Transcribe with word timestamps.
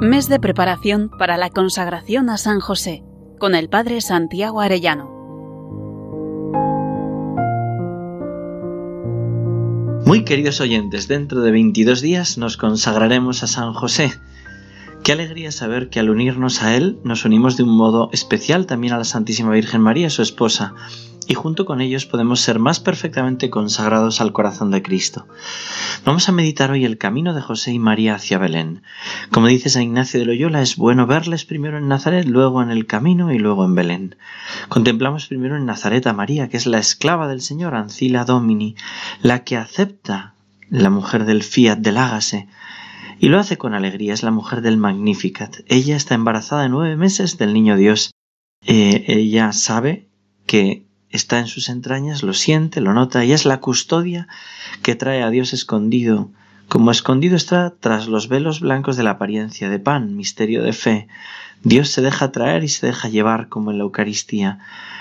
Mes 0.00 0.28
de 0.28 0.38
preparación 0.38 1.10
para 1.18 1.36
la 1.36 1.50
consagración 1.50 2.30
a 2.30 2.36
San 2.36 2.60
José 2.60 3.02
con 3.40 3.56
el 3.56 3.68
Padre 3.68 4.00
Santiago 4.00 4.60
Arellano. 4.60 5.10
Muy 10.06 10.22
queridos 10.24 10.60
oyentes, 10.60 11.08
dentro 11.08 11.40
de 11.40 11.50
22 11.50 12.00
días 12.00 12.38
nos 12.38 12.56
consagraremos 12.56 13.42
a 13.42 13.48
San 13.48 13.72
José. 13.72 14.12
Qué 15.02 15.10
alegría 15.10 15.50
saber 15.50 15.90
que 15.90 15.98
al 15.98 16.10
unirnos 16.10 16.62
a 16.62 16.76
Él 16.76 17.00
nos 17.02 17.24
unimos 17.24 17.56
de 17.56 17.64
un 17.64 17.76
modo 17.76 18.08
especial 18.12 18.66
también 18.66 18.92
a 18.92 18.98
la 18.98 19.04
Santísima 19.04 19.50
Virgen 19.50 19.80
María, 19.80 20.10
su 20.10 20.22
esposa, 20.22 20.74
y 21.28 21.34
junto 21.34 21.66
con 21.66 21.82
ellos 21.82 22.06
podemos 22.06 22.40
ser 22.40 22.58
más 22.58 22.80
perfectamente 22.80 23.50
consagrados 23.50 24.22
al 24.22 24.32
corazón 24.32 24.70
de 24.70 24.82
Cristo. 24.82 25.28
Vamos 26.04 26.26
a 26.28 26.32
meditar 26.32 26.70
hoy 26.70 26.86
el 26.86 26.96
camino 26.96 27.34
de 27.34 27.42
José 27.42 27.72
y 27.72 27.78
María 27.78 28.14
hacia 28.14 28.38
Belén. 28.38 28.82
Como 29.30 29.46
dice 29.46 29.68
San 29.68 29.82
Ignacio 29.82 30.18
de 30.18 30.26
Loyola, 30.26 30.62
es 30.62 30.76
bueno 30.76 31.06
verles 31.06 31.44
primero 31.44 31.76
en 31.76 31.86
Nazaret, 31.86 32.26
luego 32.26 32.62
en 32.62 32.70
el 32.70 32.86
camino 32.86 33.30
y 33.30 33.38
luego 33.38 33.66
en 33.66 33.74
Belén. 33.74 34.16
Contemplamos 34.70 35.26
primero 35.26 35.58
en 35.58 35.66
Nazaret 35.66 36.06
a 36.06 36.14
María, 36.14 36.48
que 36.48 36.56
es 36.56 36.66
la 36.66 36.78
esclava 36.78 37.28
del 37.28 37.42
Señor, 37.42 37.74
Ancila 37.74 38.24
Domini, 38.24 38.74
la 39.20 39.44
que 39.44 39.58
acepta 39.58 40.32
la 40.70 40.88
mujer 40.88 41.26
del 41.26 41.42
fiat 41.42 41.78
del 41.78 41.98
hágase, 41.98 42.48
y 43.20 43.28
lo 43.28 43.38
hace 43.38 43.58
con 43.58 43.74
alegría, 43.74 44.14
es 44.14 44.22
la 44.22 44.30
mujer 44.30 44.62
del 44.62 44.78
Magnificat. 44.78 45.56
Ella 45.66 45.96
está 45.96 46.14
embarazada 46.14 46.68
nueve 46.70 46.96
meses 46.96 47.36
del 47.36 47.52
niño 47.52 47.76
Dios. 47.76 48.12
Eh, 48.64 49.04
ella 49.08 49.52
sabe 49.52 50.08
que 50.46 50.87
está 51.10 51.38
en 51.38 51.46
sus 51.46 51.68
entrañas, 51.68 52.22
lo 52.22 52.34
siente, 52.34 52.80
lo 52.80 52.92
nota 52.92 53.24
y 53.24 53.32
es 53.32 53.44
la 53.44 53.60
custodia 53.60 54.28
que 54.82 54.94
trae 54.94 55.22
a 55.22 55.30
Dios 55.30 55.52
escondido, 55.52 56.30
como 56.68 56.90
escondido 56.90 57.34
está 57.34 57.72
tras 57.80 58.08
los 58.08 58.28
velos 58.28 58.60
blancos 58.60 58.98
de 58.98 59.02
la 59.02 59.12
apariencia 59.12 59.70
de 59.70 59.78
pan, 59.78 60.16
misterio 60.16 60.62
de 60.62 60.74
fe. 60.74 61.08
Dios 61.64 61.88
se 61.88 62.02
deja 62.02 62.30
traer 62.30 62.62
y 62.62 62.68
se 62.68 62.86
deja 62.86 63.08
llevar 63.08 63.48
como 63.48 63.70
en 63.70 63.78
la 63.78 63.84
Eucaristía. 63.84 64.58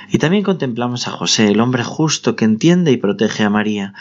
Y 0.09 0.17
también 0.17 0.43
contemplamos 0.43 1.09
a 1.09 1.11
José, 1.11 1.49
el 1.49 1.59
hombre 1.59 1.83
justo 1.83 2.37
que 2.37 2.45
entiende 2.45 2.93
y 2.93 2.97
protege 2.97 3.43
a 3.43 3.49
María, 3.49 3.93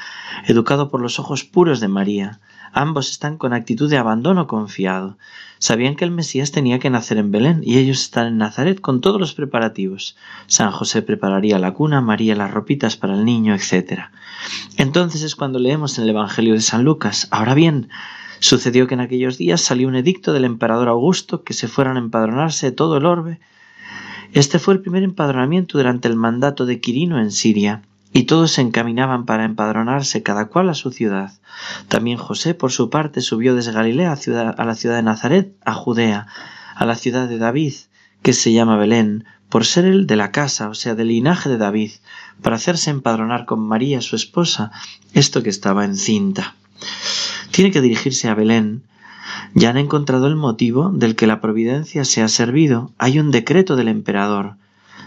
educado 0.46 0.88
por 0.90 1.00
los 1.00 1.18
ojos 1.18 1.42
puros 1.42 1.80
de 1.80 1.88
María. 1.88 2.38
Ambos 2.72 3.10
están 3.10 3.38
con 3.38 3.52
actitud 3.52 3.88
de 3.90 3.98
abandono 3.98 4.46
confiado. 4.46 5.16
Sabían 5.58 5.96
que 5.96 6.04
el 6.04 6.10
Mesías 6.10 6.52
tenía 6.52 6.78
que 6.78 6.90
nacer 6.90 7.18
en 7.18 7.30
Belén 7.30 7.62
y 7.64 7.78
ellos 7.78 8.02
están 8.02 8.26
en 8.26 8.38
Nazaret 8.38 8.80
con 8.80 9.00
todos 9.00 9.18
los 9.20 9.34
preparativos. 9.34 10.16
San 10.46 10.70
José 10.70 11.02
prepararía 11.02 11.58
la 11.58 11.72
cuna, 11.72 12.00
María 12.00 12.34
las 12.36 12.50
ropitas 12.50 12.96
para 12.96 13.14
el 13.14 13.24
niño, 13.24 13.54
etc. 13.54 14.10
Entonces 14.76 15.22
es 15.22 15.34
cuando 15.36 15.58
leemos 15.58 15.98
en 15.98 16.04
el 16.04 16.10
Evangelio 16.10 16.54
de 16.54 16.60
San 16.60 16.84
Lucas. 16.84 17.28
Ahora 17.30 17.54
bien, 17.54 17.88
sucedió 18.40 18.86
que 18.86 18.94
en 18.94 19.00
aquellos 19.00 19.38
días 19.38 19.60
salió 19.60 19.88
un 19.88 19.96
edicto 19.96 20.32
del 20.32 20.44
emperador 20.44 20.88
Augusto 20.88 21.42
que 21.42 21.54
se 21.54 21.68
fueran 21.68 21.96
a 21.96 22.00
empadronarse 22.00 22.72
todo 22.72 22.98
el 22.98 23.06
orbe. 23.06 23.40
Este 24.32 24.58
fue 24.58 24.74
el 24.74 24.80
primer 24.80 25.02
empadronamiento 25.02 25.78
durante 25.78 26.08
el 26.08 26.16
mandato 26.16 26.66
de 26.66 26.80
Quirino 26.80 27.18
en 27.18 27.30
Siria 27.30 27.82
y 28.16 28.22
todos 28.22 28.52
se 28.52 28.62
encaminaban 28.62 29.26
para 29.26 29.44
empadronarse 29.44 30.22
cada 30.22 30.46
cual 30.46 30.70
a 30.70 30.74
su 30.74 30.90
ciudad. 30.90 31.32
También 31.88 32.16
José, 32.16 32.54
por 32.54 32.72
su 32.72 32.88
parte, 32.88 33.20
subió 33.20 33.54
desde 33.54 33.72
Galilea 33.72 34.10
a, 34.10 34.64
la 34.64 34.74
ciudad 34.74 34.96
de 34.96 35.02
Nazaret, 35.02 35.54
a 35.66 35.74
Judea, 35.74 36.26
a 36.74 36.86
la 36.86 36.94
ciudad 36.94 37.28
de 37.28 37.36
David, 37.36 37.74
que 38.22 38.32
se 38.32 38.54
llama 38.54 38.78
Belén, 38.78 39.26
por 39.50 39.66
ser 39.66 39.84
el 39.84 40.06
de 40.06 40.16
la 40.16 40.32
casa, 40.32 40.70
o 40.70 40.74
sea, 40.74 40.94
del 40.94 41.08
linaje 41.08 41.50
de 41.50 41.58
David, 41.58 41.90
para 42.40 42.56
hacerse 42.56 42.88
empadronar 42.88 43.44
con 43.44 43.60
María, 43.60 44.00
su 44.00 44.16
esposa, 44.16 44.72
esto 45.12 45.42
que 45.42 45.50
estaba 45.50 45.84
encinta. 45.84 46.54
Tiene 47.50 47.70
que 47.70 47.82
dirigirse 47.82 48.30
a 48.30 48.34
Belén. 48.34 48.82
Ya 49.52 49.68
han 49.68 49.76
encontrado 49.76 50.26
el 50.26 50.36
motivo 50.36 50.88
del 50.88 51.16
que 51.16 51.26
la 51.26 51.42
providencia 51.42 52.06
se 52.06 52.22
ha 52.22 52.28
servido. 52.28 52.92
Hay 52.96 53.18
un 53.18 53.30
decreto 53.30 53.76
del 53.76 53.88
emperador 53.88 54.56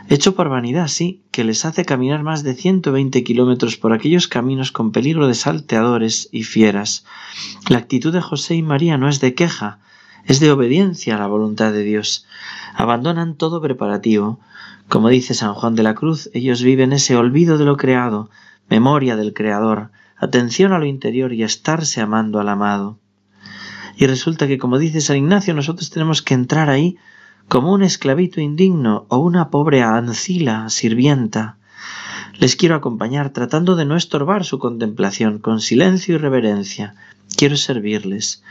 hecho 0.10 0.36
por 0.36 0.50
vanidad, 0.50 0.88
sí, 0.88 1.22
que 1.32 1.44
les 1.44 1.66
hace 1.66 1.86
caminar 1.86 2.24
más 2.24 2.44
de 2.44 2.56
ciento 2.56 2.92
veinte 2.92 3.24
kilómetros 3.24 3.78
por 3.78 3.94
aquellos 3.94 4.28
caminos 4.28 4.72
con 4.72 4.92
peligro 4.92 5.28
de 5.28 5.36
salteadores 5.36 6.30
y 6.32 6.44
fieras. 6.44 7.06
La 7.70 7.78
actitud 7.78 8.12
de 8.12 8.22
José 8.22 8.56
y 8.56 8.64
María 8.64 8.98
no 8.98 9.08
es 9.08 9.22
de 9.22 9.36
queja, 9.36 9.80
es 10.26 10.40
de 10.40 10.52
obediencia 10.52 11.16
a 11.16 11.20
la 11.20 11.28
voluntad 11.28 11.72
de 11.72 11.84
Dios. 11.84 12.26
Abandonan 12.74 13.36
todo 13.36 13.62
preparativo. 13.62 14.40
Como 14.88 15.10
dice 15.10 15.36
San 15.36 15.54
Juan 15.54 15.76
de 15.76 15.84
la 15.84 15.94
Cruz, 15.94 16.30
ellos 16.34 16.64
viven 16.64 16.92
ese 16.92 17.16
olvido 17.16 17.60
de 17.60 17.66
lo 17.66 17.78
creado, 17.78 18.32
memoria 18.68 19.16
del 19.16 19.34
Creador, 19.34 19.92
atención 20.18 20.74
a 20.74 20.80
lo 20.80 20.86
interior 20.86 21.34
y 21.34 21.44
estarse 21.44 22.02
amando 22.02 22.40
al 22.40 22.50
amado. 22.50 22.98
Y 23.96 24.08
resulta 24.08 24.48
que, 24.48 24.58
como 24.58 24.80
dice 24.80 25.02
San 25.02 25.18
Ignacio, 25.18 25.54
nosotros 25.54 25.90
tenemos 25.90 26.22
que 26.22 26.34
entrar 26.34 26.70
ahí 26.70 26.98
como 27.50 27.74
un 27.74 27.82
esclavito 27.82 28.40
indigno 28.40 29.06
o 29.10 29.18
una 29.18 29.50
pobre 29.50 29.82
ancila 29.82 30.70
sirvienta. 30.70 31.58
Les 32.38 32.56
quiero 32.56 32.76
acompañar 32.76 33.32
tratando 33.32 33.76
de 33.76 33.86
no 33.86 33.98
estorbar 33.98 34.46
su 34.46 34.60
contemplación 34.60 35.40
con 35.40 35.60
silencio 35.60 36.16
y 36.16 36.18
reverencia. 36.20 36.94
Quiero 37.36 37.58
servirles. 37.58 38.44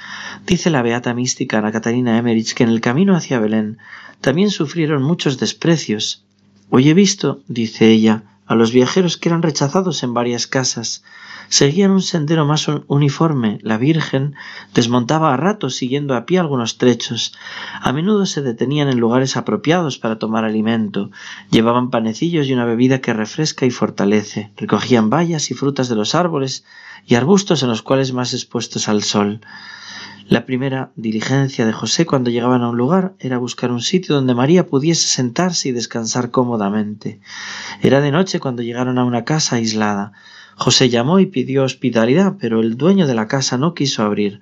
Dice 0.46 0.68
la 0.70 0.82
beata 0.82 1.14
mística 1.14 1.58
Ana 1.58 1.70
Catarina 1.70 2.18
Emmerich 2.18 2.54
que 2.54 2.64
en 2.64 2.70
el 2.70 2.80
camino 2.80 3.14
hacia 3.14 3.38
Belén 3.38 3.78
también 4.20 4.50
sufrieron 4.50 5.04
muchos 5.04 5.38
desprecios. 5.38 6.24
Hoy 6.68 6.88
he 6.88 6.94
visto, 6.94 7.40
dice 7.46 7.88
ella, 7.90 8.24
a 8.48 8.54
los 8.56 8.72
viajeros 8.72 9.16
que 9.16 9.28
eran 9.28 9.42
rechazados 9.42 10.02
en 10.02 10.14
varias 10.14 10.46
casas, 10.46 11.04
Seguían 11.48 11.92
un 11.92 12.02
sendero 12.02 12.44
más 12.44 12.68
uniforme. 12.88 13.58
La 13.62 13.78
Virgen 13.78 14.34
desmontaba 14.74 15.32
a 15.32 15.36
ratos 15.38 15.76
siguiendo 15.76 16.14
a 16.14 16.26
pie 16.26 16.38
algunos 16.38 16.76
trechos. 16.76 17.32
A 17.80 17.90
menudo 17.92 18.26
se 18.26 18.42
detenían 18.42 18.88
en 18.88 19.00
lugares 19.00 19.36
apropiados 19.36 19.98
para 19.98 20.18
tomar 20.18 20.44
alimento. 20.44 21.10
Llevaban 21.50 21.88
panecillos 21.88 22.46
y 22.46 22.52
una 22.52 22.66
bebida 22.66 23.00
que 23.00 23.14
refresca 23.14 23.64
y 23.64 23.70
fortalece. 23.70 24.52
Recogían 24.58 25.08
bayas 25.08 25.50
y 25.50 25.54
frutas 25.54 25.88
de 25.88 25.96
los 25.96 26.14
árboles 26.14 26.66
y 27.06 27.14
arbustos 27.14 27.62
en 27.62 27.70
los 27.70 27.80
cuales 27.80 28.12
más 28.12 28.34
expuestos 28.34 28.86
al 28.88 29.02
sol. 29.02 29.40
La 30.28 30.44
primera 30.44 30.92
diligencia 30.94 31.64
de 31.64 31.72
José 31.72 32.04
cuando 32.04 32.28
llegaban 32.28 32.60
a 32.60 32.68
un 32.68 32.76
lugar 32.76 33.14
era 33.18 33.38
buscar 33.38 33.72
un 33.72 33.80
sitio 33.80 34.14
donde 34.14 34.34
María 34.34 34.66
pudiese 34.66 35.08
sentarse 35.08 35.70
y 35.70 35.72
descansar 35.72 36.30
cómodamente. 36.30 37.20
Era 37.80 38.02
de 38.02 38.10
noche 38.10 38.38
cuando 38.38 38.60
llegaron 38.60 38.98
a 38.98 39.06
una 39.06 39.24
casa 39.24 39.56
aislada. 39.56 40.12
José 40.58 40.88
llamó 40.88 41.20
y 41.20 41.26
pidió 41.26 41.62
hospitalidad, 41.62 42.34
pero 42.40 42.60
el 42.60 42.76
dueño 42.76 43.06
de 43.06 43.14
la 43.14 43.28
casa 43.28 43.58
no 43.58 43.74
quiso 43.74 44.02
abrir. 44.02 44.40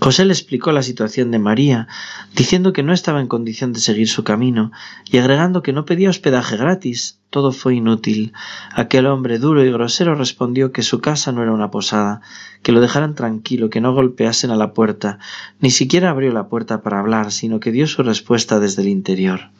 José 0.00 0.24
le 0.24 0.32
explicó 0.32 0.72
la 0.72 0.82
situación 0.82 1.30
de 1.30 1.38
María, 1.38 1.88
diciendo 2.34 2.72
que 2.72 2.82
no 2.82 2.94
estaba 2.94 3.20
en 3.20 3.28
condición 3.28 3.74
de 3.74 3.80
seguir 3.80 4.08
su 4.08 4.24
camino, 4.24 4.72
y 5.04 5.18
agregando 5.18 5.62
que 5.62 5.74
no 5.74 5.84
pedía 5.84 6.08
hospedaje 6.08 6.56
gratis. 6.56 7.18
Todo 7.28 7.52
fue 7.52 7.74
inútil. 7.74 8.32
Aquel 8.74 9.06
hombre 9.06 9.38
duro 9.38 9.62
y 9.62 9.70
grosero 9.70 10.14
respondió 10.14 10.72
que 10.72 10.82
su 10.82 11.00
casa 11.00 11.32
no 11.32 11.42
era 11.42 11.52
una 11.52 11.70
posada, 11.70 12.22
que 12.62 12.72
lo 12.72 12.80
dejaran 12.80 13.14
tranquilo, 13.14 13.68
que 13.68 13.82
no 13.82 13.92
golpeasen 13.92 14.50
a 14.50 14.56
la 14.56 14.72
puerta. 14.72 15.18
Ni 15.60 15.70
siquiera 15.70 16.10
abrió 16.10 16.32
la 16.32 16.48
puerta 16.48 16.82
para 16.82 16.98
hablar, 16.98 17.30
sino 17.30 17.60
que 17.60 17.72
dio 17.72 17.86
su 17.86 18.02
respuesta 18.02 18.58
desde 18.58 18.82
el 18.82 18.88
interior. 18.88 19.50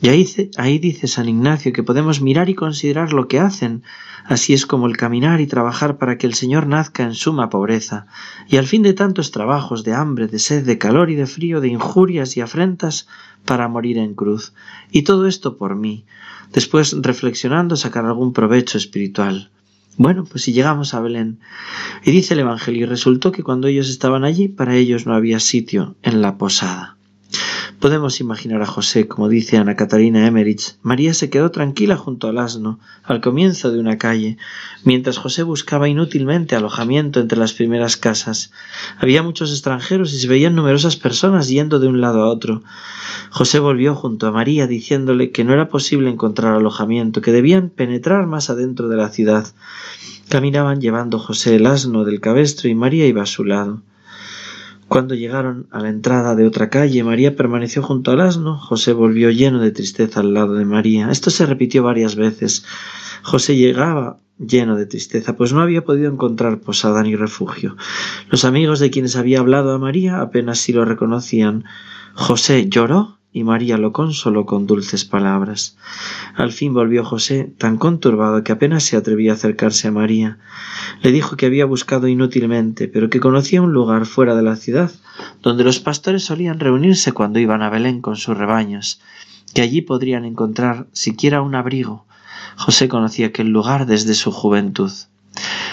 Y 0.00 0.08
ahí, 0.10 0.26
ahí, 0.56 0.78
dice 0.78 1.08
San 1.08 1.28
Ignacio 1.28 1.72
que 1.72 1.82
podemos 1.82 2.20
mirar 2.20 2.48
y 2.48 2.54
considerar 2.54 3.12
lo 3.12 3.26
que 3.26 3.40
hacen. 3.40 3.82
Así 4.24 4.54
es 4.54 4.64
como 4.64 4.86
el 4.86 4.96
caminar 4.96 5.40
y 5.40 5.48
trabajar 5.48 5.98
para 5.98 6.18
que 6.18 6.26
el 6.28 6.34
Señor 6.34 6.68
nazca 6.68 7.02
en 7.02 7.14
suma 7.14 7.50
pobreza. 7.50 8.06
Y 8.48 8.58
al 8.58 8.66
fin 8.66 8.82
de 8.82 8.92
tantos 8.92 9.32
trabajos, 9.32 9.82
de 9.82 9.94
hambre, 9.94 10.28
de 10.28 10.38
sed, 10.38 10.64
de 10.64 10.78
calor 10.78 11.10
y 11.10 11.16
de 11.16 11.26
frío, 11.26 11.60
de 11.60 11.68
injurias 11.68 12.36
y 12.36 12.40
afrentas, 12.40 13.08
para 13.44 13.66
morir 13.66 13.98
en 13.98 14.14
cruz. 14.14 14.52
Y 14.92 15.02
todo 15.02 15.26
esto 15.26 15.56
por 15.56 15.74
mí. 15.74 16.04
Después, 16.52 16.94
reflexionando, 17.00 17.74
sacar 17.76 18.04
algún 18.04 18.32
provecho 18.32 18.78
espiritual. 18.78 19.50
Bueno, 19.96 20.24
pues 20.24 20.44
si 20.44 20.52
llegamos 20.52 20.94
a 20.94 21.00
Belén. 21.00 21.40
Y 22.04 22.12
dice 22.12 22.34
el 22.34 22.40
Evangelio, 22.40 22.84
y 22.84 22.88
resultó 22.88 23.32
que 23.32 23.42
cuando 23.42 23.66
ellos 23.66 23.90
estaban 23.90 24.22
allí, 24.22 24.46
para 24.46 24.76
ellos 24.76 25.06
no 25.06 25.14
había 25.14 25.40
sitio 25.40 25.96
en 26.02 26.22
la 26.22 26.38
posada. 26.38 26.97
Podemos 27.80 28.18
imaginar 28.18 28.60
a 28.60 28.66
José, 28.66 29.06
como 29.06 29.28
dice 29.28 29.56
Ana 29.56 29.76
Catarina 29.76 30.26
Emmerich. 30.26 30.74
María 30.82 31.14
se 31.14 31.30
quedó 31.30 31.52
tranquila 31.52 31.96
junto 31.96 32.26
al 32.26 32.38
asno, 32.38 32.80
al 33.04 33.20
comienzo 33.20 33.70
de 33.70 33.78
una 33.78 33.98
calle, 33.98 34.36
mientras 34.82 35.16
José 35.16 35.44
buscaba 35.44 35.88
inútilmente 35.88 36.56
alojamiento 36.56 37.20
entre 37.20 37.38
las 37.38 37.52
primeras 37.52 37.96
casas. 37.96 38.50
Había 38.98 39.22
muchos 39.22 39.52
extranjeros 39.52 40.12
y 40.12 40.18
se 40.18 40.26
veían 40.26 40.56
numerosas 40.56 40.96
personas 40.96 41.48
yendo 41.48 41.78
de 41.78 41.86
un 41.86 42.00
lado 42.00 42.22
a 42.22 42.28
otro. 42.28 42.64
José 43.30 43.60
volvió 43.60 43.94
junto 43.94 44.26
a 44.26 44.32
María 44.32 44.66
diciéndole 44.66 45.30
que 45.30 45.44
no 45.44 45.52
era 45.52 45.68
posible 45.68 46.10
encontrar 46.10 46.54
alojamiento, 46.54 47.20
que 47.20 47.30
debían 47.30 47.70
penetrar 47.70 48.26
más 48.26 48.50
adentro 48.50 48.88
de 48.88 48.96
la 48.96 49.10
ciudad. 49.10 49.46
Caminaban 50.28 50.80
llevando 50.80 51.20
José 51.20 51.54
el 51.54 51.66
asno 51.66 52.04
del 52.04 52.20
cabestro 52.20 52.68
y 52.68 52.74
María 52.74 53.06
iba 53.06 53.22
a 53.22 53.26
su 53.26 53.44
lado. 53.44 53.82
Cuando 54.88 55.14
llegaron 55.14 55.66
a 55.70 55.80
la 55.80 55.90
entrada 55.90 56.34
de 56.34 56.46
otra 56.46 56.70
calle, 56.70 57.04
María 57.04 57.36
permaneció 57.36 57.82
junto 57.82 58.10
al 58.10 58.22
asno, 58.22 58.56
José 58.58 58.94
volvió 58.94 59.30
lleno 59.30 59.60
de 59.60 59.70
tristeza 59.70 60.20
al 60.20 60.32
lado 60.32 60.54
de 60.54 60.64
María. 60.64 61.10
Esto 61.10 61.28
se 61.30 61.44
repitió 61.44 61.82
varias 61.82 62.16
veces, 62.16 62.64
José 63.22 63.56
llegaba 63.56 64.18
lleno 64.38 64.76
de 64.76 64.86
tristeza, 64.86 65.36
pues 65.36 65.52
no 65.52 65.60
había 65.60 65.84
podido 65.84 66.10
encontrar 66.10 66.60
posada 66.60 67.02
ni 67.02 67.16
refugio. 67.16 67.76
Los 68.30 68.46
amigos 68.46 68.78
de 68.80 68.90
quienes 68.90 69.16
había 69.16 69.40
hablado 69.40 69.72
a 69.72 69.78
María 69.78 70.20
apenas 70.20 70.58
si 70.58 70.72
lo 70.72 70.86
reconocían. 70.86 71.64
José 72.14 72.68
lloró 72.68 73.17
y 73.32 73.44
María 73.44 73.76
lo 73.76 73.92
consoló 73.92 74.46
con 74.46 74.66
dulces 74.66 75.04
palabras. 75.04 75.76
Al 76.34 76.50
fin 76.52 76.72
volvió 76.72 77.04
José, 77.04 77.52
tan 77.58 77.76
conturbado 77.76 78.42
que 78.42 78.52
apenas 78.52 78.84
se 78.84 78.96
atrevía 78.96 79.32
a 79.32 79.34
acercarse 79.34 79.88
a 79.88 79.92
María. 79.92 80.38
Le 81.02 81.12
dijo 81.12 81.36
que 81.36 81.46
había 81.46 81.66
buscado 81.66 82.08
inútilmente, 82.08 82.88
pero 82.88 83.10
que 83.10 83.20
conocía 83.20 83.60
un 83.60 83.72
lugar 83.72 84.06
fuera 84.06 84.34
de 84.34 84.42
la 84.42 84.56
ciudad, 84.56 84.90
donde 85.42 85.64
los 85.64 85.78
pastores 85.78 86.24
solían 86.24 86.58
reunirse 86.58 87.12
cuando 87.12 87.38
iban 87.38 87.62
a 87.62 87.70
Belén 87.70 88.00
con 88.00 88.16
sus 88.16 88.36
rebaños, 88.36 89.00
que 89.52 89.62
allí 89.62 89.82
podrían 89.82 90.24
encontrar 90.24 90.86
siquiera 90.92 91.42
un 91.42 91.54
abrigo. 91.54 92.06
José 92.56 92.88
conocía 92.88 93.26
aquel 93.26 93.48
lugar 93.48 93.86
desde 93.86 94.14
su 94.14 94.32
juventud. 94.32 94.90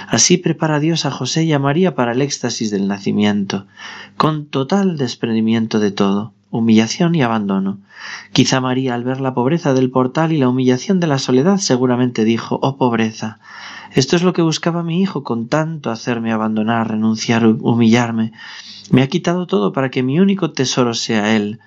Así 0.08 0.38
prepara 0.38 0.80
Dios 0.80 1.06
a 1.06 1.12
José 1.12 1.46
y 1.46 1.54
a 1.54 1.60
María 1.60 1.96
para 1.96 2.12
el 2.12 2.22
éxtasis 2.22 2.70
del 2.70 2.88
nacimiento, 2.88 3.66
con 4.18 4.46
total 4.46 4.98
desprendimiento 4.98 5.80
de 5.80 5.92
todo 5.92 6.34
humillación 6.58 7.16
y 7.16 7.22
abandono. 7.22 7.80
Quizá 8.34 8.62
María, 8.62 8.96
al 8.96 9.04
ver 9.04 9.22
la 9.22 9.34
pobreza 9.34 9.74
del 9.74 9.92
portal 9.92 10.32
y 10.32 10.38
la 10.38 10.50
humillación 10.50 11.00
de 11.00 11.08
la 11.08 11.20
soledad, 11.20 11.58
seguramente 11.58 12.24
dijo 12.24 12.60
Oh 12.62 12.78
pobreza. 12.78 13.40
Esto 13.94 14.16
es 14.16 14.24
lo 14.24 14.34
que 14.34 14.42
buscaba 14.42 14.84
mi 14.84 15.02
hijo 15.02 15.24
con 15.24 15.48
tanto 15.48 15.90
hacerme 15.90 16.32
abandonar, 16.32 16.90
renunciar, 16.90 17.46
humillarme. 17.46 18.34
Me 18.92 19.02
ha 19.02 19.08
quitado 19.08 19.48
todo 19.48 19.74
para 19.74 19.90
que 19.90 20.04
mi 20.04 20.20
único 20.20 20.52
tesoro 20.52 20.94
sea 20.94 21.36
él. 21.36 21.60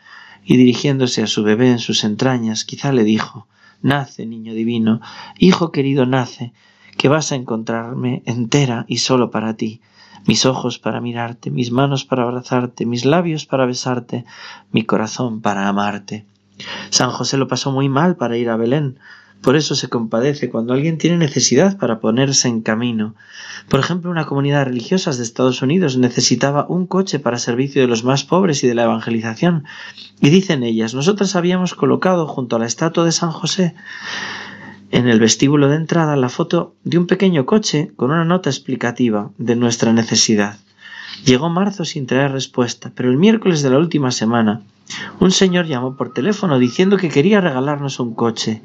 Y 0.44 0.56
dirigiéndose 0.56 1.23
a 1.23 1.26
su 1.26 1.43
bebé 1.43 1.70
en 1.70 1.79
sus 1.79 2.05
entrañas, 2.05 2.64
quizá 2.64 2.93
le 2.93 3.05
dijo 3.05 3.46
Nace, 3.82 4.26
niño 4.26 4.55
divino, 4.55 5.00
hijo 5.38 5.73
querido, 5.73 6.06
nace, 6.06 6.52
que 6.96 7.08
vas 7.08 7.32
a 7.32 7.37
encontrarme 7.37 8.23
entera 8.26 8.85
y 8.88 8.99
solo 8.99 9.31
para 9.31 9.55
ti 9.55 9.81
mis 10.26 10.47
ojos 10.47 10.79
para 10.79 11.00
mirarte, 11.00 11.50
mis 11.50 11.70
manos 11.70 12.05
para 12.05 12.23
abrazarte, 12.23 12.87
mis 12.87 13.05
labios 13.05 13.47
para 13.47 13.67
besarte, 13.67 14.25
mi 14.73 14.85
corazón 14.85 15.41
para 15.41 15.69
amarte. 15.69 16.25
San 16.91 17.11
José 17.11 17.37
lo 17.37 17.49
pasó 17.49 17.70
muy 17.70 17.88
mal 17.88 18.17
para 18.17 18.37
ir 18.37 18.50
a 18.50 18.56
Belén, 18.56 18.99
por 19.43 19.55
eso 19.55 19.76
se 19.76 19.88
compadece 19.88 20.50
cuando 20.50 20.75
alguien 20.75 20.99
tiene 20.99 21.17
necesidad 21.17 21.79
para 21.79 22.00
ponerse 22.00 22.49
en 22.49 22.61
camino. 22.61 23.15
Por 23.69 23.79
ejemplo, 23.79 24.11
una 24.11 24.26
comunidad 24.26 24.67
religiosa 24.67 25.12
de 25.12 25.23
Estados 25.23 25.62
Unidos 25.62 25.97
necesitaba 25.97 26.67
un 26.69 26.87
coche 26.87 27.21
para 27.21 27.38
servicio 27.38 27.81
de 27.81 27.88
los 27.88 28.03
más 28.03 28.25
pobres 28.25 28.64
y 28.64 28.67
de 28.67 28.75
la 28.75 28.85
evangelización. 28.85 29.64
Y 30.21 30.31
dicen 30.31 30.64
ellas, 30.64 30.93
nosotras 30.93 31.37
habíamos 31.37 31.75
colocado 31.75 32.26
junto 32.26 32.56
a 32.56 32.59
la 32.59 32.67
estatua 32.67 33.05
de 33.05 33.12
San 33.12 33.31
José 33.31 33.75
en 34.90 35.08
el 35.08 35.20
vestíbulo 35.20 35.69
de 35.69 35.76
entrada 35.76 36.17
la 36.17 36.29
foto 36.29 36.75
de 36.85 36.99
un 36.99 37.06
pequeño 37.06 37.46
coche 37.46 37.93
con 37.96 38.11
una 38.11 38.25
nota 38.25 38.50
explicativa 38.50 39.31
de 39.38 39.56
nuestra 39.56 39.93
necesidad. 39.93 40.58
Llegó 41.25 41.49
marzo 41.49 41.85
sin 41.85 42.06
traer 42.06 42.32
respuesta, 42.32 42.93
pero 42.94 43.11
el 43.11 43.17
miércoles 43.17 43.62
de 43.62 43.70
la 43.70 43.79
última 43.79 44.11
semana 44.11 44.62
un 45.20 45.31
señor 45.31 45.67
llamó 45.67 45.96
por 45.96 46.12
teléfono 46.12 46.58
diciendo 46.58 46.96
que 46.96 47.11
quería 47.11 47.40
regalarnos 47.40 48.00
un 48.00 48.14
coche. 48.14 48.62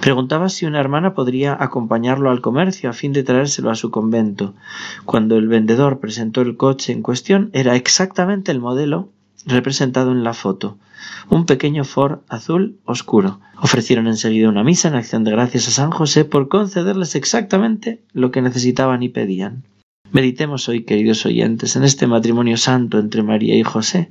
Preguntaba 0.00 0.48
si 0.48 0.66
una 0.66 0.80
hermana 0.80 1.14
podría 1.14 1.56
acompañarlo 1.58 2.30
al 2.30 2.42
comercio 2.42 2.90
a 2.90 2.92
fin 2.92 3.12
de 3.12 3.22
traérselo 3.22 3.70
a 3.70 3.74
su 3.74 3.90
convento. 3.90 4.54
Cuando 5.06 5.36
el 5.36 5.48
vendedor 5.48 5.98
presentó 6.00 6.42
el 6.42 6.56
coche 6.56 6.92
en 6.92 7.02
cuestión 7.02 7.50
era 7.52 7.74
exactamente 7.76 8.52
el 8.52 8.60
modelo 8.60 9.08
representado 9.46 10.12
en 10.12 10.24
la 10.24 10.34
foto 10.34 10.78
un 11.28 11.46
pequeño 11.46 11.84
Ford 11.84 12.20
azul 12.28 12.78
oscuro. 12.84 13.40
Ofrecieron 13.60 14.06
enseguida 14.06 14.48
una 14.48 14.64
misa 14.64 14.88
en 14.88 14.94
acción 14.94 15.24
de 15.24 15.30
gracias 15.30 15.68
a 15.68 15.72
San 15.72 15.90
José 15.90 16.24
por 16.24 16.48
concederles 16.48 17.14
exactamente 17.14 18.02
lo 18.12 18.30
que 18.30 18.42
necesitaban 18.42 19.02
y 19.02 19.08
pedían. 19.08 19.64
Meditemos 20.10 20.68
hoy, 20.68 20.84
queridos 20.84 21.24
oyentes, 21.24 21.74
en 21.74 21.84
este 21.84 22.06
matrimonio 22.06 22.56
santo 22.58 22.98
entre 22.98 23.22
María 23.22 23.56
y 23.56 23.62
José, 23.62 24.10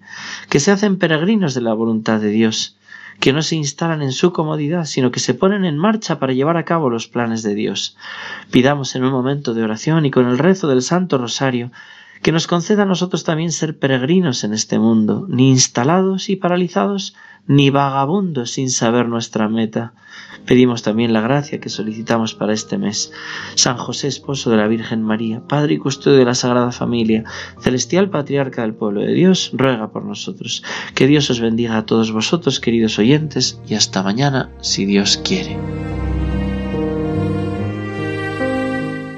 que 0.49 0.59
se 0.59 0.71
hacen 0.71 0.97
peregrinos 0.97 1.53
de 1.53 1.61
la 1.61 1.73
voluntad 1.73 2.19
de 2.19 2.29
Dios, 2.29 2.77
que 3.19 3.33
no 3.33 3.43
se 3.43 3.55
instalan 3.55 4.01
en 4.01 4.11
su 4.11 4.33
comodidad, 4.33 4.85
sino 4.85 5.11
que 5.11 5.19
se 5.19 5.35
ponen 5.35 5.63
en 5.63 5.77
marcha 5.77 6.17
para 6.17 6.33
llevar 6.33 6.57
a 6.57 6.65
cabo 6.65 6.89
los 6.89 7.07
planes 7.07 7.43
de 7.43 7.53
Dios. 7.53 7.97
Pidamos 8.49 8.95
en 8.95 9.03
un 9.03 9.11
momento 9.11 9.53
de 9.53 9.61
oración 9.61 10.07
y 10.07 10.11
con 10.11 10.27
el 10.27 10.39
rezo 10.39 10.67
del 10.67 10.81
Santo 10.81 11.19
Rosario 11.19 11.71
que 12.21 12.31
nos 12.31 12.47
conceda 12.47 12.83
a 12.83 12.85
nosotros 12.85 13.23
también 13.23 13.51
ser 13.51 13.77
peregrinos 13.77 14.43
en 14.43 14.53
este 14.53 14.79
mundo, 14.79 15.25
ni 15.29 15.49
instalados 15.49 16.29
y 16.29 16.35
paralizados, 16.35 17.15
ni 17.47 17.69
vagabundos 17.69 18.51
sin 18.51 18.69
saber 18.69 19.07
nuestra 19.07 19.49
meta. 19.49 19.93
Pedimos 20.45 20.83
también 20.83 21.13
la 21.13 21.21
gracia 21.21 21.59
que 21.59 21.69
solicitamos 21.69 22.33
para 22.33 22.53
este 22.53 22.77
mes. 22.77 23.11
San 23.55 23.77
José, 23.77 24.07
esposo 24.07 24.49
de 24.51 24.57
la 24.57 24.67
Virgen 24.67 25.03
María, 25.03 25.41
Padre 25.47 25.75
y 25.75 25.77
custodio 25.77 26.17
de 26.17 26.25
la 26.25 26.35
Sagrada 26.35 26.71
Familia, 26.71 27.23
celestial 27.59 28.09
patriarca 28.09 28.61
del 28.61 28.75
pueblo 28.75 29.01
de 29.01 29.13
Dios, 29.13 29.51
ruega 29.53 29.91
por 29.91 30.05
nosotros. 30.05 30.63
Que 30.95 31.07
Dios 31.07 31.29
os 31.29 31.39
bendiga 31.39 31.77
a 31.77 31.85
todos 31.85 32.11
vosotros, 32.11 32.59
queridos 32.59 32.99
oyentes, 32.99 33.59
y 33.67 33.75
hasta 33.75 34.03
mañana, 34.03 34.49
si 34.61 34.85
Dios 34.85 35.17
quiere. 35.17 35.57